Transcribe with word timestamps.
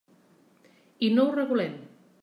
I 1.09 1.13
no 1.19 1.27
ho 1.29 1.37
regulem. 1.37 1.81